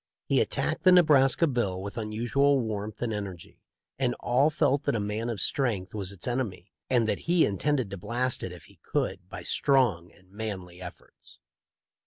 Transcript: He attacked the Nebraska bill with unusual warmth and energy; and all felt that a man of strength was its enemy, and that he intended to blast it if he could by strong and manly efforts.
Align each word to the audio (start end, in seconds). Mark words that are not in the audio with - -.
He 0.25 0.41
attacked 0.41 0.81
the 0.81 0.91
Nebraska 0.91 1.45
bill 1.45 1.79
with 1.79 1.95
unusual 1.95 2.59
warmth 2.59 3.03
and 3.03 3.13
energy; 3.13 3.61
and 3.99 4.15
all 4.19 4.49
felt 4.49 4.85
that 4.85 4.95
a 4.95 4.99
man 4.99 5.29
of 5.29 5.39
strength 5.39 5.93
was 5.93 6.11
its 6.11 6.27
enemy, 6.27 6.71
and 6.89 7.07
that 7.07 7.19
he 7.29 7.45
intended 7.45 7.91
to 7.91 7.97
blast 7.97 8.41
it 8.41 8.51
if 8.51 8.63
he 8.63 8.77
could 8.81 9.29
by 9.29 9.43
strong 9.43 10.11
and 10.11 10.31
manly 10.31 10.81
efforts. 10.81 11.37